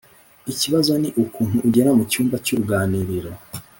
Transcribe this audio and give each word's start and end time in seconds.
ikibazo 0.51 0.91
ni 1.01 1.09
ukuntu 1.23 1.57
ugera 1.67 1.89
mu 1.97 2.03
cyumba 2.11 2.35
cy'uruganiriro 2.45 3.31